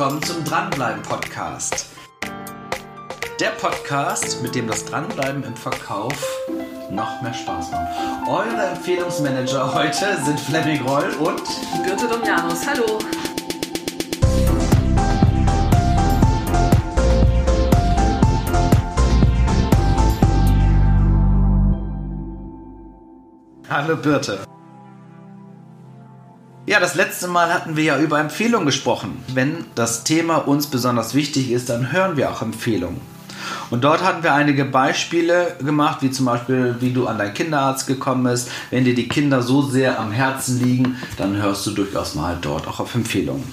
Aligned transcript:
willkommen 0.00 0.22
zum 0.22 0.42
Dranbleiben 0.46 1.02
Podcast. 1.02 1.90
Der 3.38 3.50
Podcast, 3.60 4.42
mit 4.42 4.54
dem 4.54 4.66
das 4.66 4.86
Dranbleiben 4.86 5.44
im 5.44 5.54
Verkauf 5.54 6.26
noch 6.90 7.20
mehr 7.20 7.34
Spaß 7.34 7.70
macht. 7.70 8.26
Eure 8.26 8.68
Empfehlungsmanager 8.68 9.74
heute 9.74 10.16
sind 10.24 10.40
Fleming 10.40 10.80
Roll 10.86 11.10
und 11.20 11.42
Birte 11.84 12.08
Domjanus. 12.08 12.66
Hallo. 12.66 12.98
Hallo 23.68 23.96
Birte. 23.96 24.44
Ja, 26.70 26.78
das 26.78 26.94
letzte 26.94 27.26
Mal 27.26 27.52
hatten 27.52 27.76
wir 27.76 27.82
ja 27.82 27.98
über 27.98 28.20
Empfehlungen 28.20 28.64
gesprochen. 28.64 29.24
Wenn 29.34 29.64
das 29.74 30.04
Thema 30.04 30.36
uns 30.36 30.68
besonders 30.68 31.14
wichtig 31.14 31.50
ist, 31.50 31.68
dann 31.68 31.90
hören 31.90 32.16
wir 32.16 32.30
auch 32.30 32.42
Empfehlungen. 32.42 33.00
Und 33.70 33.82
dort 33.82 34.04
hatten 34.04 34.22
wir 34.22 34.34
einige 34.34 34.64
Beispiele 34.64 35.56
gemacht, 35.58 35.98
wie 36.02 36.12
zum 36.12 36.26
Beispiel, 36.26 36.76
wie 36.78 36.92
du 36.92 37.08
an 37.08 37.18
deinen 37.18 37.34
Kinderarzt 37.34 37.88
gekommen 37.88 38.22
bist. 38.22 38.52
Wenn 38.70 38.84
dir 38.84 38.94
die 38.94 39.08
Kinder 39.08 39.42
so 39.42 39.62
sehr 39.62 39.98
am 39.98 40.12
Herzen 40.12 40.64
liegen, 40.64 40.96
dann 41.16 41.42
hörst 41.42 41.66
du 41.66 41.72
durchaus 41.72 42.14
mal 42.14 42.38
dort 42.40 42.68
auch 42.68 42.78
auf 42.78 42.94
Empfehlungen. 42.94 43.52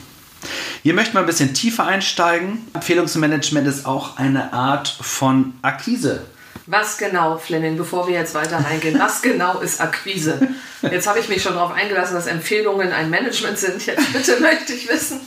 Hier 0.83 0.93
möchten 0.93 1.15
wir 1.15 1.21
ein 1.21 1.25
bisschen 1.25 1.55
tiefer 1.55 1.87
einsteigen. 1.87 2.67
Empfehlungsmanagement 2.75 3.67
ist 3.67 3.87
auch 3.87 4.17
eine 4.17 4.53
Art 4.53 4.95
von 5.01 5.55
Akquise. 5.63 6.21
Was 6.69 6.97
genau, 6.97 7.37
Fleming, 7.37 7.77
bevor 7.77 8.09
wir 8.09 8.15
jetzt 8.15 8.35
weiter 8.35 8.57
reingehen, 8.57 8.99
was 8.99 9.21
genau 9.21 9.59
ist 9.59 9.79
Akquise? 9.79 10.49
Jetzt 10.81 11.07
habe 11.07 11.19
ich 11.19 11.29
mich 11.29 11.41
schon 11.41 11.53
darauf 11.53 11.71
eingelassen, 11.71 12.13
dass 12.13 12.27
Empfehlungen 12.27 12.91
ein 12.91 13.09
Management 13.09 13.57
sind. 13.57 13.85
Jetzt 13.85 14.11
bitte 14.11 14.37
möchte 14.41 14.73
ich 14.73 14.89
wissen, 14.89 15.21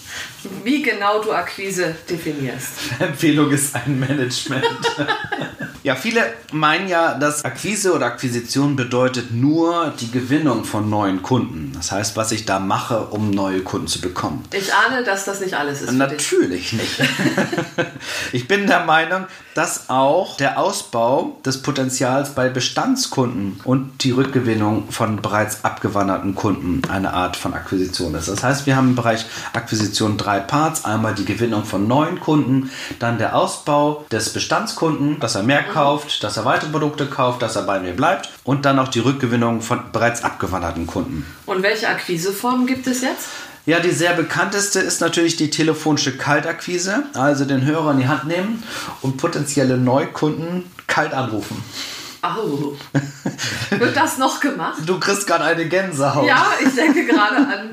wie 0.64 0.82
genau 0.82 1.22
du 1.22 1.32
Akquise 1.32 1.96
definierst. 2.10 2.72
Empfehlung 2.98 3.50
ist 3.50 3.74
ein 3.74 3.98
Management. 3.98 4.66
ja, 5.82 5.94
viele 5.94 6.22
meinen 6.52 6.88
ja, 6.88 7.14
dass 7.14 7.44
Akquise 7.44 7.94
oder 7.94 8.06
Akquisition 8.06 8.76
bedeutet 8.76 9.32
nur 9.32 9.94
die 9.98 10.10
Gewinnung 10.10 10.64
von 10.64 10.90
neuen 10.90 11.22
Kunden. 11.22 11.72
Das 11.74 11.90
heißt, 11.92 12.16
was 12.16 12.32
ich 12.32 12.44
da 12.44 12.58
mache, 12.58 13.06
um 13.06 13.30
neue 13.30 13.60
Kunden 13.60 13.86
zu 13.86 14.00
bekommen. 14.00 14.44
Ich 14.52 14.74
ahne, 14.74 15.04
dass 15.04 15.24
das 15.24 15.40
nicht 15.40 15.54
alles 15.54 15.80
ist. 15.82 15.92
Natürlich 15.92 16.72
nicht. 16.72 17.00
ich 18.32 18.46
bin 18.46 18.66
der 18.66 18.84
Meinung, 18.84 19.26
dass 19.54 19.88
auch 19.88 20.36
der 20.36 20.58
Ausbau 20.58 21.38
des 21.44 21.62
Potenzials 21.62 22.30
bei 22.34 22.48
Bestandskunden 22.48 23.60
und 23.64 24.04
die 24.04 24.10
Rückgewinnung 24.10 24.90
von 24.90 25.22
bereits 25.22 25.64
abgewanderten 25.64 26.34
Kunden 26.34 26.82
eine 26.90 27.12
Art 27.14 27.36
von 27.36 27.54
Akquisition 27.54 28.14
ist. 28.14 28.28
Das 28.28 28.42
heißt, 28.42 28.66
wir 28.66 28.76
haben 28.76 28.90
im 28.90 28.96
Bereich 28.96 29.24
Akquisition 29.52 30.16
drei 30.16 30.40
Parts. 30.40 30.84
Einmal 30.84 31.14
die 31.14 31.24
Gewinnung 31.24 31.64
von 31.64 31.88
neuen 31.88 32.20
Kunden, 32.20 32.70
dann 32.98 33.18
der 33.18 33.34
Ausbau 33.34 34.04
des 34.10 34.32
Bestandskunden, 34.32 35.18
dass 35.20 35.34
er 35.34 35.42
mehr 35.42 35.62
kauft, 35.72 36.22
dass 36.24 36.36
er 36.36 36.44
weitere 36.44 36.70
Produkte 36.70 37.06
kauft, 37.06 37.42
dass 37.42 37.56
er 37.56 37.62
bei 37.62 37.80
mir 37.80 37.92
bleibt 37.92 38.30
und 38.44 38.64
dann 38.64 38.78
auch 38.78 38.88
die 38.88 39.00
Rückgewinnung 39.00 39.62
von 39.62 39.92
bereits 39.92 40.22
abgewanderten 40.24 40.86
Kunden. 40.86 41.26
Und 41.46 41.62
welche 41.62 41.88
Akquiseformen 41.88 42.66
gibt 42.66 42.86
es 42.86 43.02
jetzt? 43.02 43.28
Ja, 43.66 43.78
die 43.78 43.90
sehr 43.90 44.14
bekannteste 44.14 44.80
ist 44.80 45.00
natürlich 45.00 45.36
die 45.36 45.50
telefonische 45.50 46.16
Kaltakquise, 46.16 47.04
also 47.14 47.44
den 47.44 47.64
Hörer 47.64 47.92
in 47.92 47.98
die 47.98 48.08
Hand 48.08 48.26
nehmen 48.26 48.62
und 49.02 49.16
potenzielle 49.16 49.76
Neukunden 49.76 50.70
kalt 50.86 51.12
anrufen. 51.12 51.62
Oh. 52.22 52.72
Wird 53.70 53.96
das 53.96 54.18
noch 54.18 54.40
gemacht? 54.40 54.78
Du 54.84 54.98
kriegst 54.98 55.26
gerade 55.26 55.44
eine 55.44 55.66
Gänsehaut. 55.66 56.26
Ja, 56.26 56.46
ich 56.62 56.74
denke 56.74 57.06
gerade 57.06 57.36
an 57.36 57.70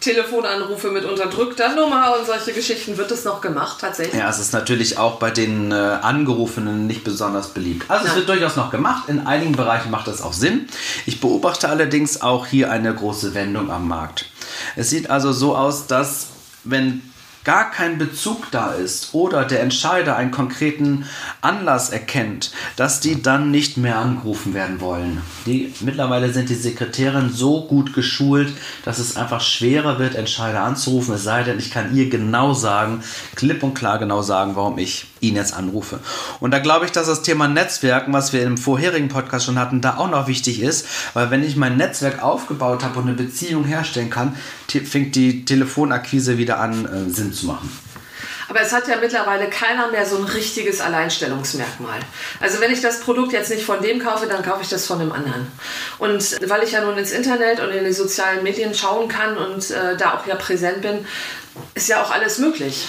Telefonanrufe 0.00 0.90
mit 0.90 1.04
unterdrückter 1.04 1.74
Nummer 1.74 2.14
und 2.18 2.26
solche 2.26 2.52
Geschichten. 2.52 2.96
Wird 2.96 3.10
das 3.10 3.24
noch 3.24 3.40
gemacht 3.40 3.78
tatsächlich? 3.80 4.20
Ja, 4.20 4.28
es 4.28 4.38
ist 4.38 4.52
natürlich 4.52 4.98
auch 4.98 5.18
bei 5.18 5.30
den 5.30 5.72
äh, 5.72 5.74
Angerufenen 5.74 6.86
nicht 6.86 7.04
besonders 7.04 7.48
beliebt. 7.48 7.90
Also 7.90 8.04
Nein. 8.04 8.12
es 8.12 8.16
wird 8.18 8.28
durchaus 8.28 8.56
noch 8.56 8.70
gemacht. 8.70 9.08
In 9.08 9.26
einigen 9.26 9.52
Bereichen 9.52 9.90
macht 9.90 10.06
das 10.06 10.22
auch 10.22 10.32
Sinn. 10.32 10.68
Ich 11.06 11.20
beobachte 11.20 11.68
allerdings 11.68 12.20
auch 12.22 12.46
hier 12.46 12.70
eine 12.70 12.94
große 12.94 13.34
Wendung 13.34 13.70
am 13.70 13.88
Markt. 13.88 14.26
Es 14.76 14.90
sieht 14.90 15.10
also 15.10 15.32
so 15.32 15.56
aus, 15.56 15.86
dass 15.86 16.28
wenn 16.64 17.02
gar 17.46 17.70
kein 17.70 17.96
Bezug 17.96 18.50
da 18.50 18.72
ist 18.72 19.14
oder 19.14 19.44
der 19.44 19.60
Entscheider 19.60 20.16
einen 20.16 20.32
konkreten 20.32 21.04
Anlass 21.42 21.90
erkennt, 21.90 22.50
dass 22.74 22.98
die 22.98 23.22
dann 23.22 23.52
nicht 23.52 23.76
mehr 23.76 23.98
angerufen 23.98 24.52
werden 24.52 24.80
wollen. 24.80 25.22
Die, 25.46 25.72
mittlerweile 25.80 26.32
sind 26.32 26.48
die 26.48 26.56
Sekretärinnen 26.56 27.32
so 27.32 27.68
gut 27.68 27.94
geschult, 27.94 28.52
dass 28.84 28.98
es 28.98 29.16
einfach 29.16 29.40
schwerer 29.40 30.00
wird, 30.00 30.16
Entscheider 30.16 30.62
anzurufen, 30.62 31.14
es 31.14 31.22
sei 31.22 31.44
denn, 31.44 31.60
ich 31.60 31.70
kann 31.70 31.94
ihr 31.94 32.10
genau 32.10 32.52
sagen, 32.52 33.04
klipp 33.36 33.62
und 33.62 33.74
klar 33.74 34.00
genau 34.00 34.22
sagen, 34.22 34.56
warum 34.56 34.76
ich 34.78 35.06
ihn 35.20 35.36
jetzt 35.36 35.54
anrufe. 35.54 36.00
Und 36.40 36.50
da 36.50 36.58
glaube 36.58 36.84
ich, 36.84 36.90
dass 36.90 37.06
das 37.06 37.22
Thema 37.22 37.46
Netzwerken, 37.46 38.12
was 38.12 38.32
wir 38.32 38.42
im 38.42 38.58
vorherigen 38.58 39.08
Podcast 39.08 39.46
schon 39.46 39.58
hatten, 39.58 39.80
da 39.80 39.98
auch 39.98 40.10
noch 40.10 40.26
wichtig 40.26 40.60
ist, 40.60 40.86
weil 41.14 41.30
wenn 41.30 41.44
ich 41.44 41.54
mein 41.54 41.76
Netzwerk 41.76 42.24
aufgebaut 42.24 42.82
habe 42.82 42.98
und 42.98 43.06
eine 43.06 43.16
Beziehung 43.16 43.64
herstellen 43.64 44.10
kann, 44.10 44.34
fängt 44.68 45.14
die 45.14 45.44
Telefonakquise 45.44 46.38
wieder 46.38 46.58
an, 46.58 46.86
äh, 46.86 47.10
Sinn 47.10 47.32
zu 47.36 47.46
machen. 47.46 47.70
Aber 48.48 48.60
es 48.60 48.72
hat 48.72 48.86
ja 48.88 48.96
mittlerweile 49.00 49.48
keiner 49.50 49.90
mehr 49.90 50.06
so 50.06 50.16
ein 50.18 50.24
richtiges 50.24 50.80
Alleinstellungsmerkmal. 50.80 51.98
Also 52.40 52.60
wenn 52.60 52.72
ich 52.72 52.80
das 52.80 53.00
Produkt 53.00 53.32
jetzt 53.32 53.50
nicht 53.50 53.64
von 53.64 53.82
dem 53.82 53.98
kaufe, 53.98 54.26
dann 54.26 54.42
kaufe 54.42 54.62
ich 54.62 54.68
das 54.68 54.86
von 54.86 54.98
dem 54.98 55.12
anderen. 55.12 55.46
Und 55.98 56.38
weil 56.48 56.62
ich 56.62 56.72
ja 56.72 56.80
nun 56.84 56.96
ins 56.96 57.10
Internet 57.10 57.60
und 57.60 57.70
in 57.70 57.84
die 57.84 57.92
sozialen 57.92 58.42
Medien 58.42 58.74
schauen 58.74 59.08
kann 59.08 59.36
und 59.36 59.70
äh, 59.70 59.96
da 59.96 60.14
auch 60.14 60.26
ja 60.26 60.36
präsent 60.36 60.82
bin, 60.82 61.04
ist 61.74 61.88
ja 61.88 62.02
auch 62.02 62.10
alles 62.10 62.38
möglich. 62.38 62.88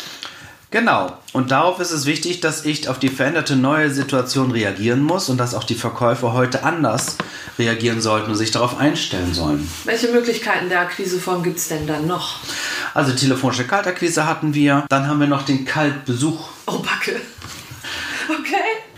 Genau. 0.69 1.17
Und 1.31 1.51
darauf 1.51 1.79
ist 1.79 1.91
es 1.91 2.05
wichtig, 2.05 2.41
dass 2.41 2.65
ich 2.65 2.89
auf 2.89 2.99
die 2.99 3.07
veränderte 3.07 3.55
neue 3.55 3.89
Situation 3.89 4.51
reagieren 4.51 5.01
muss 5.01 5.29
und 5.29 5.37
dass 5.37 5.55
auch 5.55 5.63
die 5.63 5.75
Verkäufer 5.75 6.33
heute 6.33 6.63
anders 6.63 7.15
reagieren 7.57 8.01
sollten 8.01 8.31
und 8.31 8.35
sich 8.35 8.51
darauf 8.51 8.77
einstellen 8.77 9.33
sollen. 9.33 9.71
Welche 9.85 10.09
Möglichkeiten 10.09 10.67
der 10.67 10.81
Akquiseform 10.81 11.41
gibt 11.41 11.57
es 11.57 11.69
denn 11.69 11.87
dann 11.87 12.05
noch? 12.05 12.41
Also 12.97 13.11
telefonische 13.11 13.65
Kaltakquise 13.65 14.25
hatten 14.25 14.55
wir. 14.55 14.87
Dann 14.89 15.05
haben 15.05 15.19
wir 15.19 15.27
noch 15.27 15.43
den 15.43 15.65
Kaltbesuch. 15.65 16.49
Oh, 16.65 16.79
Backe. 16.79 17.21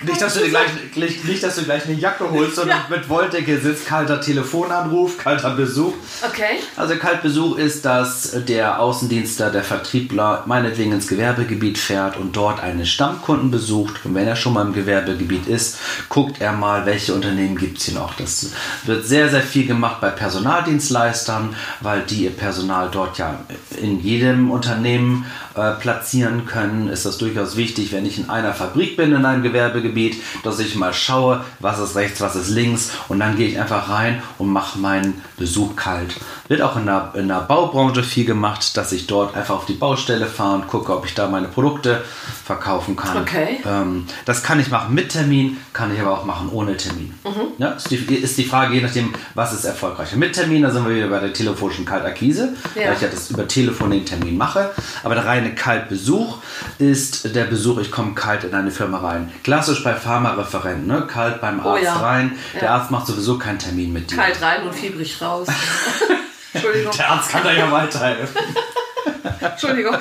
Nicht 0.01 0.21
dass, 0.21 0.33
du 0.33 0.39
dir 0.39 0.49
gleich, 0.49 1.23
nicht, 1.25 1.43
dass 1.43 1.55
du 1.55 1.63
gleich 1.63 1.85
eine 1.85 1.95
Jacke 1.95 2.29
holst, 2.31 2.55
sondern 2.55 2.77
ja. 2.89 2.95
mit 2.95 3.09
Wolldecke 3.09 3.59
sitzt, 3.59 3.85
kalter 3.85 4.21
Telefonanruf, 4.21 5.17
kalter 5.17 5.51
Besuch. 5.51 5.93
Okay. 6.25 6.59
Also 6.77 6.95
Kaltbesuch 6.95 7.57
ist, 7.57 7.83
dass 7.83 8.45
der 8.45 8.79
Außendienstler, 8.79 9.49
der 9.49 9.63
Vertriebler 9.63 10.43
meinetwegen 10.45 10.93
ins 10.93 11.07
Gewerbegebiet 11.07 11.77
fährt 11.77 12.15
und 12.15 12.35
dort 12.35 12.61
einen 12.61 12.85
Stammkunden 12.85 13.51
besucht. 13.51 14.05
Und 14.05 14.15
wenn 14.15 14.27
er 14.27 14.37
schon 14.37 14.53
mal 14.53 14.65
im 14.65 14.73
Gewerbegebiet 14.73 15.47
ist, 15.47 15.77
guckt 16.07 16.39
er 16.39 16.53
mal, 16.53 16.85
welche 16.85 17.13
Unternehmen 17.13 17.57
gibt 17.57 17.79
es 17.79 17.85
hier 17.85 17.95
noch. 17.95 18.13
Das 18.15 18.51
wird 18.85 19.05
sehr, 19.05 19.29
sehr 19.29 19.41
viel 19.41 19.67
gemacht 19.67 19.99
bei 19.99 20.09
Personaldienstleistern, 20.09 21.55
weil 21.81 22.01
die 22.03 22.23
ihr 22.23 22.31
Personal 22.31 22.89
dort 22.89 23.17
ja 23.17 23.39
in 23.81 23.99
jedem 23.99 24.49
Unternehmen 24.49 25.25
äh, 25.55 25.71
platzieren 25.71 26.45
können. 26.45 26.87
Ist 26.87 27.05
das 27.05 27.17
durchaus 27.17 27.57
wichtig, 27.57 27.91
wenn 27.91 28.05
ich 28.05 28.17
in 28.17 28.29
einer 28.29 28.53
Fabrik 28.53 28.95
bin, 28.95 29.13
in 29.13 29.25
einem 29.25 29.43
Gewerbegebiet, 29.43 29.88
Gebiet, 29.89 30.21
dass 30.43 30.59
ich 30.59 30.75
mal 30.75 30.93
schaue, 30.93 31.43
was 31.59 31.79
ist 31.79 31.95
rechts, 31.95 32.21
was 32.21 32.35
ist 32.35 32.49
links 32.49 32.91
und 33.07 33.19
dann 33.19 33.35
gehe 33.35 33.47
ich 33.47 33.59
einfach 33.59 33.89
rein 33.89 34.21
und 34.37 34.49
mache 34.49 34.79
meinen 34.79 35.21
Besuch 35.37 35.75
kalt. 35.75 36.15
Wird 36.49 36.63
auch 36.63 36.75
in 36.77 36.87
der, 36.87 37.11
in 37.13 37.27
der 37.27 37.41
Baubranche 37.41 38.01
viel 38.01 38.25
gemacht, 38.25 38.75
dass 38.75 38.91
ich 38.91 39.05
dort 39.05 39.35
einfach 39.35 39.55
auf 39.55 39.65
die 39.67 39.73
Baustelle 39.73 40.25
fahre 40.25 40.55
und 40.55 40.67
gucke, 40.67 40.91
ob 40.95 41.05
ich 41.05 41.13
da 41.13 41.27
meine 41.27 41.47
Produkte 41.47 42.03
verkaufen 42.43 42.95
kann. 42.95 43.21
Okay. 43.21 43.59
Ähm, 43.63 44.07
das 44.25 44.41
kann 44.41 44.59
ich 44.59 44.71
machen 44.71 44.95
mit 44.95 45.09
Termin, 45.09 45.57
kann 45.73 45.93
ich 45.93 46.01
aber 46.01 46.11
auch 46.11 46.25
machen 46.25 46.49
ohne 46.51 46.75
Termin. 46.75 47.13
Mhm. 47.23 47.53
Ja, 47.59 47.73
ist, 47.73 47.91
die, 47.91 47.97
ist 47.97 48.35
die 48.39 48.45
Frage, 48.45 48.73
je 48.73 48.81
nachdem, 48.81 49.13
was 49.35 49.53
ist 49.53 49.63
erfolgreicher. 49.63 50.17
Mit 50.17 50.33
Termin, 50.33 50.63
da 50.63 50.71
sind 50.71 50.87
wir 50.87 50.95
wieder 50.95 51.07
bei 51.07 51.19
der 51.19 51.33
telefonischen 51.33 51.85
Kaltakquise, 51.85 52.55
ja. 52.73 52.87
weil 52.87 52.93
ich 52.95 53.01
ja 53.01 53.09
das 53.09 53.29
über 53.29 53.47
Telefon 53.47 53.91
den 53.91 54.05
Termin 54.05 54.35
mache. 54.35 54.71
Aber 55.03 55.13
der 55.13 55.27
reine 55.27 55.53
Kaltbesuch 55.53 56.37
ist 56.79 57.35
der 57.35 57.43
Besuch, 57.43 57.77
ich 57.77 57.91
komme 57.91 58.15
kalt 58.15 58.43
in 58.43 58.55
eine 58.55 58.71
Firma 58.71 58.97
rein. 58.97 59.31
Klassisch 59.43 59.83
bei 59.83 59.93
Pharmareferenten, 59.93 60.87
ne? 60.87 61.05
Kalt 61.05 61.41
beim 61.41 61.63
oh 61.63 61.69
Arzt 61.69 61.83
oh 61.83 61.85
ja. 61.85 61.95
rein. 61.97 62.31
Der 62.55 62.63
ja. 62.63 62.75
Arzt 62.75 62.89
macht 62.89 63.05
sowieso 63.05 63.37
keinen 63.37 63.59
Termin 63.59 63.93
mit 63.93 64.09
dir. 64.09 64.17
Kalt 64.17 64.41
rein 64.41 64.63
und 64.63 64.73
fiebrig 64.73 65.21
raus. 65.21 65.47
Entschuldigung. 66.53 66.91
Der 66.97 67.09
Arzt 67.09 67.29
kann 67.29 67.43
da 67.43 67.51
ja 67.51 67.71
weiterhelfen. 67.71 68.35
Entschuldigung. 69.39 69.97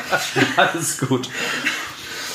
Alles 0.57 0.99
gut. 0.99 1.29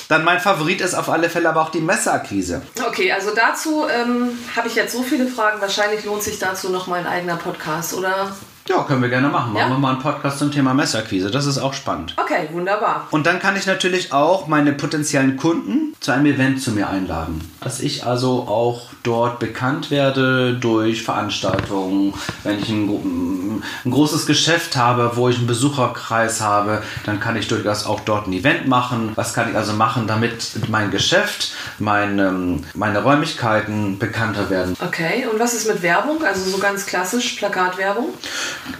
Dann 0.09 0.23
mein 0.23 0.39
Favorit 0.39 0.81
ist 0.81 0.93
auf 0.93 1.09
alle 1.09 1.29
Fälle 1.29 1.49
aber 1.49 1.61
auch 1.61 1.69
die 1.69 1.81
Messeakquise. 1.81 2.61
Okay, 2.85 3.11
also 3.11 3.33
dazu 3.33 3.87
ähm, 3.87 4.37
habe 4.55 4.67
ich 4.67 4.75
jetzt 4.75 4.93
so 4.93 5.01
viele 5.01 5.27
Fragen. 5.27 5.61
Wahrscheinlich 5.61 6.05
lohnt 6.05 6.23
sich 6.23 6.39
dazu 6.39 6.69
noch 6.69 6.87
mal 6.87 6.99
ein 6.99 7.07
eigener 7.07 7.37
Podcast, 7.37 7.93
oder? 7.93 8.35
Ja, 8.69 8.83
können 8.83 9.01
wir 9.01 9.09
gerne 9.09 9.27
machen. 9.27 9.51
Machen 9.53 9.61
Ja? 9.61 9.75
wir 9.75 9.77
mal 9.77 9.91
einen 9.93 9.99
Podcast 10.01 10.39
zum 10.39 10.49
Thema 10.51 10.73
Messerquise. 10.73 11.29
Das 11.29 11.45
ist 11.45 11.57
auch 11.57 11.73
spannend. 11.73 12.15
Okay, 12.17 12.47
wunderbar. 12.53 13.07
Und 13.11 13.25
dann 13.25 13.39
kann 13.39 13.57
ich 13.57 13.65
natürlich 13.65 14.13
auch 14.13 14.47
meine 14.47 14.71
potenziellen 14.71 15.35
Kunden 15.35 15.93
zu 15.99 16.11
einem 16.11 16.27
Event 16.27 16.61
zu 16.61 16.71
mir 16.71 16.89
einladen. 16.89 17.41
Dass 17.59 17.81
ich 17.81 18.05
also 18.05 18.47
auch 18.47 18.89
dort 19.03 19.39
bekannt 19.39 19.91
werde 19.91 20.53
durch 20.53 21.03
Veranstaltungen. 21.03 22.13
Wenn 22.43 22.59
ich 22.59 22.69
ein, 22.69 23.61
ein 23.83 23.91
großes 23.91 24.25
Geschäft 24.25 24.77
habe, 24.77 25.11
wo 25.15 25.27
ich 25.27 25.37
einen 25.37 25.47
Besucherkreis 25.47 26.39
habe, 26.39 26.81
dann 27.05 27.19
kann 27.19 27.35
ich 27.35 27.49
durchaus 27.49 27.85
auch 27.85 27.99
dort 27.99 28.27
ein 28.27 28.33
Event 28.33 28.67
machen. 28.69 29.11
Was 29.15 29.33
kann 29.33 29.49
ich 29.49 29.57
also 29.57 29.73
machen, 29.73 30.07
damit 30.07 30.51
mein 30.69 30.89
Geschäft, 30.89 31.51
mein, 31.79 32.17
ähm, 32.17 32.63
meine 32.75 33.03
Räumlichkeiten 33.03 33.99
bekannter 33.99 34.49
werden? 34.49 34.77
Okay, 34.85 35.25
und 35.29 35.37
was 35.37 35.53
ist 35.53 35.67
mit 35.67 35.81
Werbung? 35.81 36.23
Also 36.23 36.49
so 36.49 36.59
ganz 36.59 36.85
klassisch 36.85 37.33
Plakatwerbung? 37.33 38.13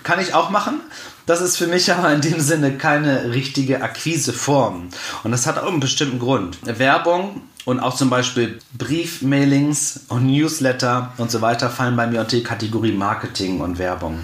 Kann 0.03 0.19
ich 0.19 0.33
auch 0.33 0.49
machen. 0.49 0.81
Das 1.25 1.41
ist 1.41 1.57
für 1.57 1.67
mich 1.67 1.91
aber 1.91 2.11
in 2.13 2.21
dem 2.21 2.39
Sinne 2.39 2.77
keine 2.77 3.31
richtige 3.31 3.81
Akquiseform. 3.81 4.89
Und 5.23 5.31
das 5.31 5.47
hat 5.47 5.57
auch 5.57 5.67
einen 5.67 5.79
bestimmten 5.79 6.19
Grund. 6.19 6.57
Werbung 6.63 7.41
und 7.65 7.79
auch 7.79 7.95
zum 7.95 8.09
Beispiel 8.09 8.59
Briefmailings 8.77 10.01
und 10.09 10.25
Newsletter 10.27 11.13
und 11.17 11.31
so 11.31 11.41
weiter 11.41 11.69
fallen 11.69 11.95
bei 11.95 12.07
mir 12.07 12.19
unter 12.19 12.35
die 12.35 12.43
Kategorie 12.43 12.91
Marketing 12.91 13.61
und 13.61 13.77
Werbung. 13.77 14.19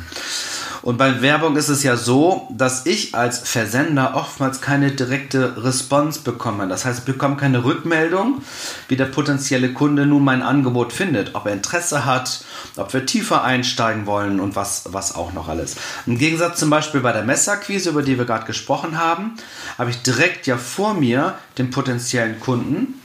Und 0.89 0.97
bei 0.97 1.21
Werbung 1.21 1.55
ist 1.55 1.69
es 1.69 1.83
ja 1.83 1.95
so, 1.95 2.47
dass 2.49 2.87
ich 2.87 3.13
als 3.13 3.47
Versender 3.47 4.15
oftmals 4.15 4.59
keine 4.59 4.89
direkte 4.89 5.63
Response 5.63 6.21
bekomme. 6.21 6.67
Das 6.67 6.83
heißt, 6.83 7.01
ich 7.01 7.05
bekomme 7.05 7.35
keine 7.35 7.63
Rückmeldung, 7.63 8.41
wie 8.87 8.95
der 8.95 9.05
potenzielle 9.05 9.71
Kunde 9.71 10.07
nun 10.07 10.23
mein 10.23 10.41
Angebot 10.41 10.91
findet, 10.91 11.35
ob 11.35 11.45
er 11.45 11.53
Interesse 11.53 12.05
hat, 12.05 12.43
ob 12.75 12.91
wir 12.91 13.05
tiefer 13.05 13.43
einsteigen 13.43 14.07
wollen 14.07 14.39
und 14.39 14.55
was, 14.55 14.85
was 14.87 15.13
auch 15.13 15.31
noch 15.31 15.47
alles. 15.47 15.75
Im 16.07 16.17
Gegensatz 16.17 16.59
zum 16.59 16.71
Beispiel 16.71 17.01
bei 17.01 17.11
der 17.11 17.23
Messerquise, 17.23 17.91
über 17.91 18.01
die 18.01 18.17
wir 18.17 18.25
gerade 18.25 18.47
gesprochen 18.47 18.97
haben, 18.97 19.35
habe 19.77 19.91
ich 19.91 20.01
direkt 20.01 20.47
ja 20.47 20.57
vor 20.57 20.95
mir 20.95 21.35
den 21.59 21.69
potenziellen 21.69 22.39
Kunden 22.39 22.99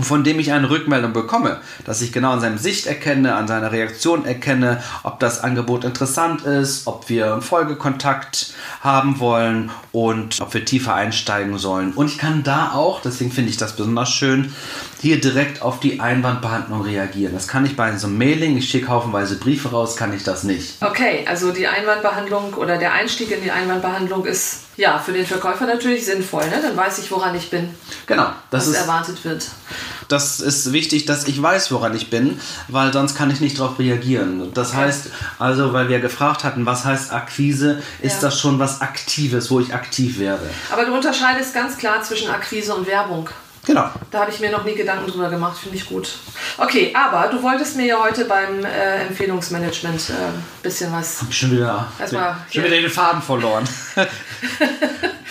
von 0.00 0.24
dem 0.24 0.38
ich 0.38 0.52
eine 0.52 0.70
Rückmeldung 0.70 1.12
bekomme, 1.12 1.60
dass 1.84 2.02
ich 2.02 2.12
genau 2.12 2.32
an 2.32 2.40
seinem 2.40 2.58
Sicht 2.58 2.86
erkenne, 2.86 3.34
an 3.34 3.48
seiner 3.48 3.72
Reaktion 3.72 4.24
erkenne, 4.24 4.82
ob 5.02 5.20
das 5.20 5.42
Angebot 5.42 5.84
interessant 5.84 6.42
ist, 6.42 6.86
ob 6.86 7.08
wir 7.08 7.32
einen 7.32 7.42
Folgekontakt 7.42 8.54
haben 8.80 9.18
wollen 9.18 9.70
und 9.92 10.40
ob 10.40 10.54
wir 10.54 10.64
tiefer 10.64 10.94
einsteigen 10.94 11.58
sollen. 11.58 11.92
Und 11.92 12.06
ich 12.06 12.18
kann 12.18 12.42
da 12.42 12.72
auch, 12.72 13.00
deswegen 13.02 13.32
finde 13.32 13.50
ich 13.50 13.56
das 13.56 13.76
besonders 13.76 14.10
schön, 14.10 14.52
hier 15.00 15.20
direkt 15.20 15.62
auf 15.62 15.80
die 15.80 15.98
Einwandbehandlung 15.98 16.82
reagieren. 16.82 17.32
Das 17.32 17.48
kann 17.48 17.64
ich 17.64 17.74
bei 17.74 17.96
so 17.96 18.06
einem 18.06 18.18
Mailing, 18.18 18.56
ich 18.58 18.68
schicke 18.68 18.88
haufenweise 18.88 19.36
Briefe 19.36 19.70
raus, 19.70 19.96
kann 19.96 20.12
ich 20.14 20.22
das 20.24 20.42
nicht. 20.44 20.74
Okay, 20.82 21.24
also 21.26 21.52
die 21.52 21.66
Einwandbehandlung 21.66 22.52
oder 22.54 22.76
der 22.76 22.92
Einstieg 22.92 23.30
in 23.30 23.42
die 23.42 23.50
Einwandbehandlung 23.50 24.26
ist 24.26 24.60
ja 24.76 24.98
für 24.98 25.12
den 25.12 25.24
Verkäufer 25.26 25.66
natürlich 25.66 26.04
sinnvoll. 26.04 26.44
Ne? 26.48 26.60
Dann 26.62 26.76
weiß 26.76 26.98
ich, 26.98 27.10
woran 27.10 27.34
ich 27.34 27.48
bin, 27.50 27.70
Genau, 28.06 28.26
das 28.50 28.66
was 28.66 28.74
ist 28.74 28.80
erwartet 28.82 29.24
wird. 29.24 29.44
das 30.08 30.40
ist 30.40 30.72
wichtig, 30.72 31.06
dass 31.06 31.26
ich 31.28 31.40
weiß, 31.40 31.70
woran 31.72 31.94
ich 31.96 32.10
bin, 32.10 32.38
weil 32.68 32.92
sonst 32.92 33.14
kann 33.14 33.30
ich 33.30 33.40
nicht 33.40 33.58
darauf 33.58 33.78
reagieren. 33.78 34.52
Das 34.52 34.74
heißt, 34.74 35.06
also, 35.38 35.72
weil 35.72 35.88
wir 35.88 36.00
gefragt 36.00 36.44
hatten, 36.44 36.66
was 36.66 36.84
heißt 36.84 37.12
Akquise, 37.12 37.82
ist 38.02 38.16
Ja. 38.22 38.28
das 38.28 38.38
schon 38.38 38.58
was 38.58 38.80
Aktives, 38.82 39.50
wo 39.50 39.60
ich 39.60 39.72
aktiv 39.74 40.18
werde. 40.18 40.48
Aber 40.70 40.84
du 40.84 40.92
unterscheidest 40.94 41.54
ganz 41.54 41.78
klar 41.78 42.02
zwischen 42.02 42.30
Akquise 42.30 42.74
und 42.74 42.86
Werbung. 42.86 43.28
Genau. 43.66 43.90
Da 44.10 44.20
habe 44.20 44.30
ich 44.30 44.40
mir 44.40 44.50
noch 44.50 44.64
nie 44.64 44.74
Gedanken 44.74 45.10
drüber 45.10 45.28
gemacht, 45.28 45.58
finde 45.58 45.76
ich 45.76 45.86
gut. 45.86 46.18
Okay, 46.56 46.94
aber 46.94 47.28
du 47.30 47.42
wolltest 47.42 47.76
mir 47.76 47.86
ja 47.86 48.02
heute 48.02 48.24
beim 48.24 48.64
äh, 48.64 49.02
Empfehlungsmanagement 49.06 50.10
ein 50.10 50.14
äh, 50.14 50.62
bisschen 50.62 50.92
was. 50.92 51.20
Hab 51.20 51.28
ich 51.28 51.38
schon 51.38 51.50
wieder, 51.52 51.86
Erstmal 51.98 52.32
schon 52.32 52.42
hier. 52.48 52.64
wieder 52.64 52.76
den 52.80 52.90
Faden 52.90 53.22
verloren. 53.22 53.68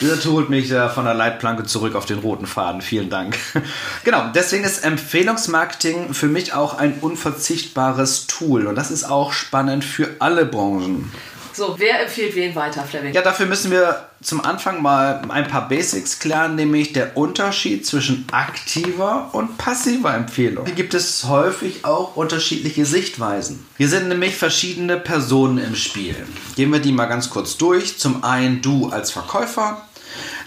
Das 0.02 0.26
holt 0.26 0.50
mich 0.50 0.72
äh, 0.72 0.88
von 0.88 1.04
der 1.04 1.14
Leitplanke 1.14 1.66
zurück 1.66 1.96
auf 1.96 2.06
den 2.06 2.20
roten 2.20 2.46
Faden. 2.46 2.82
Vielen 2.82 3.10
Dank. 3.10 3.38
Genau, 4.06 4.30
deswegen 4.34 4.64
ist 4.64 4.86
Empfehlungsmarketing 4.86 6.14
für 6.14 6.28
mich 6.28 6.54
auch 6.54 6.78
ein 6.78 7.00
unverzichtbares 7.02 8.28
Tool. 8.28 8.66
Und 8.68 8.76
das 8.76 8.92
ist 8.92 9.04
auch 9.04 9.34
spannend 9.34 9.84
für 9.84 10.16
alle 10.20 10.46
Branchen. 10.46 11.12
So, 11.54 11.76
wer 11.78 12.02
empfiehlt 12.02 12.36
wen 12.36 12.56
weiter, 12.56 12.84
Fleming? 12.84 13.14
Ja, 13.14 13.22
dafür 13.22 13.46
müssen 13.46 13.72
wir 13.72 14.08
zum 14.22 14.44
Anfang 14.44 14.82
mal 14.82 15.22
ein 15.30 15.48
paar 15.48 15.68
Basics 15.70 16.20
klären, 16.20 16.56
nämlich 16.56 16.94
der 16.94 17.16
Unterschied 17.16 17.86
zwischen 17.86 18.26
aktiver 18.32 19.30
und 19.34 19.58
passiver 19.58 20.14
Empfehlung. 20.14 20.66
Hier 20.66 20.76
gibt 20.76 20.94
es 20.94 21.26
häufig 21.26 21.86
auch 21.86 22.16
unterschiedliche 22.16 22.86
Sichtweisen. 22.86 23.66
Hier 23.78 23.90
sind 23.90 24.10
nämlich 24.10 24.36
verschiedene 24.36 24.98
Personen 24.98 25.58
im 25.58 25.76
Spiel. 25.76 26.16
Gehen 26.56 26.72
wir 26.72 26.80
die 26.80 26.92
mal 26.92 27.06
ganz 27.06 27.30
kurz 27.30 27.58
durch. 27.58 27.98
Zum 27.98 28.24
einen 28.24 28.62
du 28.62 28.90
als 28.90 29.12
Verkäufer, 29.12 29.82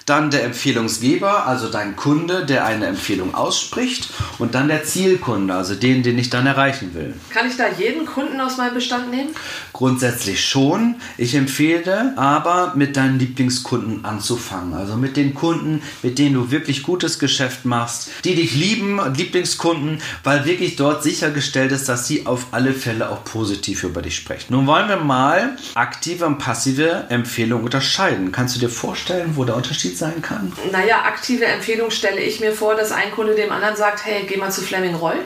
dann 0.07 0.31
der 0.31 0.45
Empfehlungsgeber, 0.45 1.47
also 1.47 1.69
dein 1.69 1.97
Kunde, 1.97 2.45
der 2.47 2.65
eine 2.65 2.87
Empfehlung 2.87 3.35
ausspricht 3.35 4.11
und 4.39 4.55
dann 4.55 4.69
der 4.69 4.85
Zielkunde, 4.85 5.55
also 5.55 5.75
den, 5.75 6.03
den 6.03 6.19
ich 6.19 6.31
dann 6.31 6.47
erreichen 6.47 6.95
will. 6.95 7.15
Kann 7.31 7.47
ich 7.47 7.57
da 7.57 7.65
jeden 7.69 8.07
Kunden 8.07 8.41
aus 8.41 8.57
meinem 8.57 8.75
Bestand 8.75 9.11
nehmen? 9.11 9.31
Grundsätzlich 9.73 10.45
schon. 10.45 10.97
Ich 11.17 11.35
empfehle 11.35 12.15
aber 12.17 12.73
mit 12.77 12.97
deinen 12.97 13.19
Lieblingskunden 13.19 14.05
anzufangen. 14.05 14.75
Also 14.75 14.97
mit 14.97 15.17
den 15.17 15.35
Kunden, 15.35 15.83
mit 16.03 16.19
denen 16.19 16.35
du 16.35 16.51
wirklich 16.51 16.83
gutes 16.83 17.19
Geschäft 17.19 17.65
machst, 17.65 18.11
die 18.25 18.35
dich 18.35 18.55
lieben, 18.55 19.01
Lieblingskunden, 19.15 20.01
weil 20.25 20.45
wirklich 20.45 20.77
dort 20.77 21.03
sichergestellt 21.03 21.73
ist, 21.73 21.89
dass 21.89 22.07
sie 22.07 22.27
auf 22.27 22.47
alle 22.53 22.73
Fälle 22.73 23.11
auch 23.11 23.25
positiv 23.25 23.85
über 23.85 24.03
dich 24.03 24.17
sprechen. 24.17 24.53
Nun 24.53 24.67
wollen 24.67 24.89
wir 24.89 24.97
mal 24.97 25.57
aktive 25.75 26.27
und 26.27 26.39
passive 26.39 27.07
Empfehlungen 27.09 27.65
unterscheiden. 27.65 28.33
Kannst 28.33 28.57
du 28.57 28.61
dir 28.61 28.69
vorstellen, 28.69 29.33
wo 29.35 29.45
der 29.45 29.57
Unterschied 29.57 29.92
sein 29.97 30.23
kann? 30.23 30.53
Naja, 30.71 31.03
aktive 31.05 31.45
Empfehlung 31.45 31.91
stelle 31.91 32.21
ich 32.21 32.41
mir 32.41 32.53
vor, 32.53 32.75
dass 32.75 32.93
ein 32.93 33.11
Kunde 33.13 33.35
dem 33.35 33.53
anderen 33.53 33.77
sagt, 33.77 34.05
hey, 34.05 34.25
geh 34.27 34.37
mal 34.37 34.51
zu 34.51 34.63
Fleming 34.63 34.95
Roll. 34.95 35.19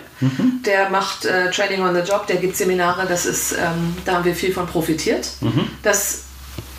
Der 0.64 0.90
macht 0.90 1.24
äh, 1.24 1.50
Training 1.50 1.82
on 1.82 1.94
the 1.94 2.00
Job, 2.00 2.26
der 2.26 2.36
gibt 2.36 2.56
Seminare, 2.56 3.06
das 3.06 3.26
ist, 3.26 3.52
ähm, 3.52 3.96
da 4.04 4.14
haben 4.14 4.24
wir 4.24 4.34
viel 4.34 4.52
von 4.52 4.66
profitiert. 4.66 5.28
Das 5.82 6.22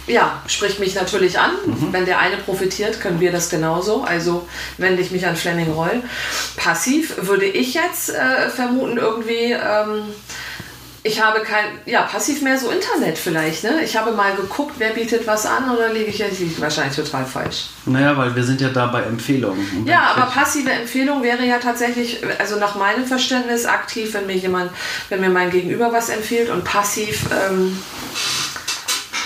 ja, 0.07 0.41
spricht 0.47 0.79
mich 0.79 0.95
natürlich 0.95 1.37
an. 1.37 1.51
Wenn 1.91 2.05
der 2.05 2.19
eine 2.19 2.37
profitiert, 2.37 3.01
können 3.01 3.19
wir 3.19 3.31
das 3.31 3.49
genauso. 3.49 4.03
Also 4.03 4.47
wende 4.77 5.01
ich 5.01 5.11
mich 5.11 5.27
an 5.27 5.35
Fleming 5.35 5.71
Roll. 5.71 6.01
Passiv 6.55 7.27
würde 7.27 7.45
ich 7.45 7.73
jetzt 7.73 8.09
äh, 8.09 8.49
vermuten, 8.49 8.97
irgendwie. 8.97 9.51
Ähm, 9.51 10.03
ich 11.03 11.21
habe 11.21 11.41
kein, 11.41 11.65
ja, 11.85 12.01
passiv 12.01 12.41
mehr 12.41 12.57
so 12.57 12.69
Internet 12.69 13.17
vielleicht, 13.17 13.63
ne? 13.63 13.81
Ich 13.83 13.95
habe 13.95 14.11
mal 14.11 14.35
geguckt, 14.35 14.73
wer 14.77 14.91
bietet 14.91 15.25
was 15.25 15.45
an 15.45 15.69
oder 15.69 15.93
liege 15.93 16.07
ich 16.07 16.17
liege 16.17 16.45
ich 16.45 16.61
wahrscheinlich 16.61 16.95
total 16.95 17.25
falsch. 17.25 17.67
Naja, 17.85 18.17
weil 18.17 18.35
wir 18.35 18.43
sind 18.43 18.59
ja 18.59 18.69
da 18.69 18.87
bei 18.87 19.03
Empfehlungen. 19.03 19.85
Ja, 19.85 20.13
aber 20.15 20.31
passive 20.31 20.71
Empfehlung 20.71 21.23
wäre 21.23 21.45
ja 21.45 21.59
tatsächlich, 21.59 22.19
also 22.39 22.57
nach 22.57 22.75
meinem 22.75 23.05
Verständnis 23.05 23.65
aktiv, 23.65 24.13
wenn 24.13 24.25
mir 24.25 24.35
jemand, 24.35 24.71
wenn 25.09 25.21
mir 25.21 25.29
mein 25.29 25.49
Gegenüber 25.49 25.93
was 25.93 26.09
empfiehlt 26.09 26.49
und 26.49 26.63
passiv, 26.63 27.25
ähm, 27.31 27.77